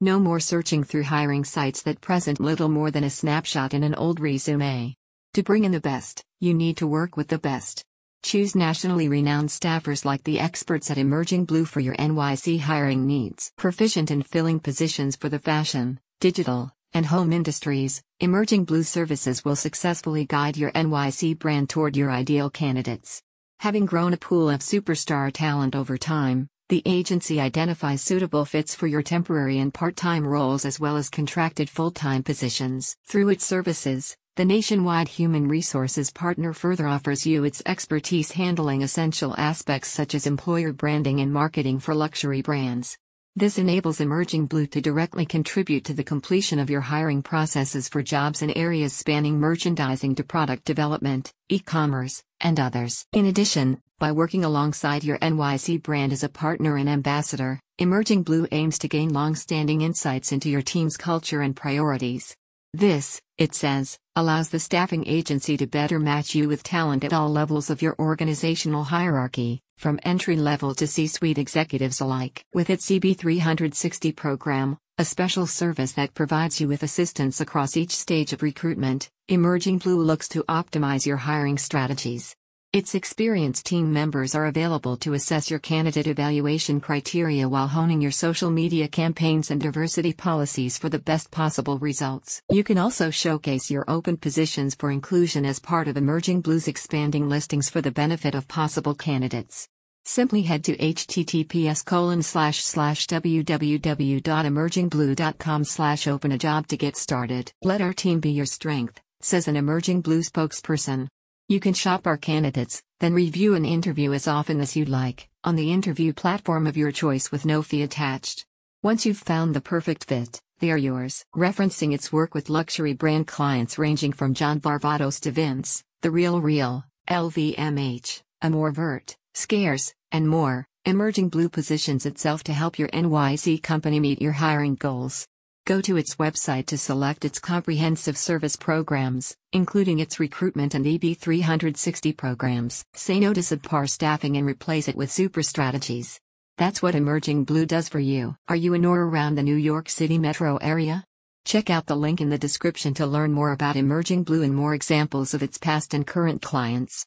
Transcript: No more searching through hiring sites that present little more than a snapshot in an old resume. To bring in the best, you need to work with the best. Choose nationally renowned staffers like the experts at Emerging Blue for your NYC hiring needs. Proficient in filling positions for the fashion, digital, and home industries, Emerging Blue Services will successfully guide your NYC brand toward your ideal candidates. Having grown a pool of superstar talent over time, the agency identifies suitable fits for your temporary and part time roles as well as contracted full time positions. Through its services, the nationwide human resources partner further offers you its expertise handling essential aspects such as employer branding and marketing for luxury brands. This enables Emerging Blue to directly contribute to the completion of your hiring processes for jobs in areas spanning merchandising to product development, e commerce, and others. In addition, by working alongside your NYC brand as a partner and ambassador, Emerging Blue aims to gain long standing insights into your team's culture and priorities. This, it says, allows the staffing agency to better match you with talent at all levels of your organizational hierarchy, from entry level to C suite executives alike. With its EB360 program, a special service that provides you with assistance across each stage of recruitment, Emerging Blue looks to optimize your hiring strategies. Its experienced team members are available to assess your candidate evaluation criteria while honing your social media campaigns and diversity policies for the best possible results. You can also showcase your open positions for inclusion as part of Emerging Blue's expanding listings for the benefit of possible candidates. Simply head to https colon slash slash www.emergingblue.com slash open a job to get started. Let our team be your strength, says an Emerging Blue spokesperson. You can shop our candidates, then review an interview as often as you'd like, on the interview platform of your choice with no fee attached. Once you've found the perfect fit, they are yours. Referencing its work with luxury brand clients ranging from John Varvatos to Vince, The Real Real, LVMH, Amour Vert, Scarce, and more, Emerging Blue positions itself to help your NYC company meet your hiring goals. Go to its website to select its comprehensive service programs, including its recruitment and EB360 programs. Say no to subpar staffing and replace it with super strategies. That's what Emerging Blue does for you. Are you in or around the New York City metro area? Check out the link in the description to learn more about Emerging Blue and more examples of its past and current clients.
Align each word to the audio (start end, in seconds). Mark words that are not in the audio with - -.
No 0.00 0.20
more 0.20 0.40
searching 0.40 0.84
through 0.84 1.04
hiring 1.04 1.42
sites 1.42 1.80
that 1.84 2.02
present 2.02 2.38
little 2.38 2.68
more 2.68 2.90
than 2.90 3.04
a 3.04 3.08
snapshot 3.08 3.72
in 3.72 3.82
an 3.82 3.94
old 3.94 4.20
resume. 4.20 4.94
To 5.32 5.42
bring 5.42 5.64
in 5.64 5.72
the 5.72 5.80
best, 5.80 6.22
you 6.38 6.52
need 6.52 6.76
to 6.78 6.86
work 6.86 7.16
with 7.16 7.28
the 7.28 7.38
best. 7.38 7.82
Choose 8.22 8.54
nationally 8.54 9.08
renowned 9.08 9.48
staffers 9.48 10.04
like 10.04 10.22
the 10.24 10.38
experts 10.38 10.90
at 10.90 10.98
Emerging 10.98 11.46
Blue 11.46 11.64
for 11.64 11.80
your 11.80 11.96
NYC 11.96 12.60
hiring 12.60 13.06
needs. 13.06 13.50
Proficient 13.56 14.10
in 14.10 14.20
filling 14.22 14.60
positions 14.60 15.16
for 15.16 15.30
the 15.30 15.38
fashion, 15.38 15.98
digital, 16.20 16.72
and 16.92 17.06
home 17.06 17.32
industries, 17.32 18.02
Emerging 18.20 18.66
Blue 18.66 18.82
Services 18.82 19.46
will 19.46 19.56
successfully 19.56 20.26
guide 20.26 20.58
your 20.58 20.72
NYC 20.72 21.38
brand 21.38 21.70
toward 21.70 21.96
your 21.96 22.10
ideal 22.10 22.50
candidates. 22.50 23.22
Having 23.60 23.86
grown 23.86 24.12
a 24.12 24.18
pool 24.18 24.50
of 24.50 24.60
superstar 24.60 25.32
talent 25.32 25.74
over 25.74 25.96
time, 25.96 26.48
the 26.68 26.82
agency 26.84 27.40
identifies 27.40 28.02
suitable 28.02 28.44
fits 28.44 28.74
for 28.74 28.88
your 28.88 29.02
temporary 29.02 29.58
and 29.58 29.72
part 29.72 29.94
time 29.94 30.26
roles 30.26 30.64
as 30.64 30.80
well 30.80 30.96
as 30.96 31.08
contracted 31.08 31.70
full 31.70 31.92
time 31.92 32.24
positions. 32.24 32.96
Through 33.06 33.28
its 33.28 33.46
services, 33.46 34.16
the 34.34 34.44
nationwide 34.44 35.06
human 35.06 35.46
resources 35.46 36.10
partner 36.10 36.52
further 36.52 36.88
offers 36.88 37.24
you 37.24 37.44
its 37.44 37.62
expertise 37.66 38.32
handling 38.32 38.82
essential 38.82 39.32
aspects 39.38 39.90
such 39.90 40.12
as 40.14 40.26
employer 40.26 40.72
branding 40.72 41.20
and 41.20 41.32
marketing 41.32 41.78
for 41.78 41.94
luxury 41.94 42.42
brands. 42.42 42.98
This 43.36 43.58
enables 43.58 44.00
Emerging 44.00 44.46
Blue 44.46 44.66
to 44.68 44.80
directly 44.80 45.24
contribute 45.24 45.84
to 45.84 45.94
the 45.94 46.02
completion 46.02 46.58
of 46.58 46.70
your 46.70 46.80
hiring 46.80 47.22
processes 47.22 47.88
for 47.88 48.02
jobs 48.02 48.42
in 48.42 48.50
areas 48.50 48.92
spanning 48.92 49.38
merchandising 49.38 50.16
to 50.16 50.24
product 50.24 50.64
development, 50.64 51.32
e 51.48 51.60
commerce, 51.60 52.24
and 52.40 52.58
others. 52.58 53.04
In 53.12 53.26
addition, 53.26 53.82
by 53.98 54.12
working 54.12 54.44
alongside 54.44 55.04
your 55.04 55.18
NYC 55.18 55.82
brand 55.82 56.12
as 56.12 56.22
a 56.22 56.28
partner 56.28 56.76
and 56.76 56.88
ambassador, 56.88 57.58
Emerging 57.78 58.24
Blue 58.24 58.46
aims 58.52 58.78
to 58.78 58.88
gain 58.88 59.08
long 59.08 59.34
standing 59.34 59.80
insights 59.80 60.32
into 60.32 60.50
your 60.50 60.60
team's 60.60 60.98
culture 60.98 61.40
and 61.40 61.56
priorities. 61.56 62.36
This, 62.74 63.22
it 63.38 63.54
says, 63.54 63.96
allows 64.14 64.50
the 64.50 64.58
staffing 64.58 65.06
agency 65.06 65.56
to 65.56 65.66
better 65.66 65.98
match 65.98 66.34
you 66.34 66.46
with 66.46 66.62
talent 66.62 67.04
at 67.04 67.14
all 67.14 67.30
levels 67.30 67.70
of 67.70 67.80
your 67.80 67.96
organizational 67.98 68.84
hierarchy, 68.84 69.62
from 69.78 69.98
entry 70.02 70.36
level 70.36 70.74
to 70.74 70.86
C 70.86 71.06
suite 71.06 71.38
executives 71.38 72.02
alike. 72.02 72.44
With 72.52 72.68
its 72.68 72.90
EB360 72.90 74.14
program, 74.14 74.76
a 74.98 75.06
special 75.06 75.46
service 75.46 75.92
that 75.92 76.12
provides 76.12 76.60
you 76.60 76.68
with 76.68 76.82
assistance 76.82 77.40
across 77.40 77.78
each 77.78 77.96
stage 77.96 78.34
of 78.34 78.42
recruitment, 78.42 79.08
Emerging 79.28 79.78
Blue 79.78 80.02
looks 80.02 80.28
to 80.28 80.44
optimize 80.44 81.06
your 81.06 81.16
hiring 81.16 81.56
strategies. 81.56 82.34
Its 82.76 82.94
experienced 82.94 83.64
team 83.64 83.90
members 83.90 84.34
are 84.34 84.44
available 84.44 84.98
to 84.98 85.14
assess 85.14 85.50
your 85.50 85.58
candidate 85.58 86.06
evaluation 86.06 86.78
criteria 86.78 87.48
while 87.48 87.68
honing 87.68 88.02
your 88.02 88.10
social 88.10 88.50
media 88.50 88.86
campaigns 88.86 89.50
and 89.50 89.62
diversity 89.62 90.12
policies 90.12 90.76
for 90.76 90.90
the 90.90 90.98
best 90.98 91.30
possible 91.30 91.78
results. 91.78 92.42
You 92.50 92.62
can 92.62 92.76
also 92.76 93.08
showcase 93.08 93.70
your 93.70 93.86
open 93.88 94.18
positions 94.18 94.74
for 94.74 94.90
inclusion 94.90 95.46
as 95.46 95.58
part 95.58 95.88
of 95.88 95.96
Emerging 95.96 96.42
Blue's 96.42 96.68
expanding 96.68 97.30
listings 97.30 97.70
for 97.70 97.80
the 97.80 97.90
benefit 97.90 98.34
of 98.34 98.46
possible 98.46 98.94
candidates. 98.94 99.66
Simply 100.04 100.42
head 100.42 100.62
to 100.64 100.76
https 100.76 101.82
colon 101.82 102.22
slash 102.22 102.62
slash 102.62 103.06
www.emergingblue.com 103.06 105.64
slash 105.64 106.06
open 106.06 106.32
a 106.32 106.36
job 106.36 106.66
to 106.66 106.76
get 106.76 106.98
started. 106.98 107.50
Let 107.62 107.80
our 107.80 107.94
team 107.94 108.20
be 108.20 108.32
your 108.32 108.44
strength, 108.44 109.00
says 109.22 109.48
an 109.48 109.56
Emerging 109.56 110.02
Blue 110.02 110.20
spokesperson. 110.20 111.08
You 111.48 111.60
can 111.60 111.74
shop 111.74 112.08
our 112.08 112.16
candidates, 112.16 112.82
then 112.98 113.14
review 113.14 113.54
an 113.54 113.64
interview 113.64 114.12
as 114.12 114.26
often 114.26 114.60
as 114.60 114.74
you'd 114.74 114.88
like, 114.88 115.28
on 115.44 115.54
the 115.54 115.72
interview 115.72 116.12
platform 116.12 116.66
of 116.66 116.76
your 116.76 116.90
choice 116.90 117.30
with 117.30 117.44
no 117.44 117.62
fee 117.62 117.82
attached. 117.82 118.44
Once 118.82 119.06
you've 119.06 119.18
found 119.18 119.54
the 119.54 119.60
perfect 119.60 120.06
fit, 120.06 120.40
they 120.58 120.72
are 120.72 120.76
yours. 120.76 121.24
Referencing 121.36 121.94
its 121.94 122.12
work 122.12 122.34
with 122.34 122.50
luxury 122.50 122.94
brand 122.94 123.28
clients 123.28 123.78
ranging 123.78 124.12
from 124.12 124.34
John 124.34 124.58
Varvatos 124.58 125.20
to 125.20 125.30
Vince, 125.30 125.84
The 126.02 126.10
Real 126.10 126.40
Real, 126.40 126.84
LVMH, 127.08 128.22
Amour 128.42 128.72
Vert, 128.72 129.16
Scarce, 129.34 129.94
and 130.10 130.28
more, 130.28 130.66
Emerging 130.84 131.28
Blue 131.28 131.48
positions 131.48 132.06
itself 132.06 132.42
to 132.42 132.52
help 132.52 132.76
your 132.76 132.88
NYC 132.88 133.62
company 133.62 134.00
meet 134.00 134.20
your 134.20 134.32
hiring 134.32 134.74
goals. 134.74 135.28
Go 135.66 135.80
to 135.80 135.96
its 135.96 136.14
website 136.14 136.66
to 136.66 136.78
select 136.78 137.24
its 137.24 137.40
comprehensive 137.40 138.16
service 138.16 138.54
programs, 138.54 139.36
including 139.52 139.98
its 139.98 140.20
recruitment 140.20 140.76
and 140.76 140.84
EB360 140.86 142.16
programs. 142.16 142.84
Say 142.94 143.18
no 143.18 143.34
to 143.34 143.40
subpar 143.40 143.90
staffing 143.90 144.36
and 144.36 144.46
replace 144.46 144.86
it 144.86 144.94
with 144.94 145.10
super 145.10 145.42
strategies. 145.42 146.20
That's 146.56 146.82
what 146.82 146.94
Emerging 146.94 147.46
Blue 147.46 147.66
does 147.66 147.88
for 147.88 147.98
you. 147.98 148.36
Are 148.46 148.54
you 148.54 148.74
in 148.74 148.84
or 148.84 149.02
around 149.02 149.34
the 149.34 149.42
New 149.42 149.56
York 149.56 149.88
City 149.88 150.18
metro 150.18 150.56
area? 150.58 151.02
Check 151.44 151.68
out 151.68 151.86
the 151.86 151.96
link 151.96 152.20
in 152.20 152.28
the 152.28 152.38
description 152.38 152.94
to 152.94 153.04
learn 153.04 153.32
more 153.32 153.50
about 153.50 153.74
Emerging 153.74 154.22
Blue 154.22 154.44
and 154.44 154.54
more 154.54 154.72
examples 154.72 155.34
of 155.34 155.42
its 155.42 155.58
past 155.58 155.94
and 155.94 156.06
current 156.06 156.42
clients. 156.42 157.04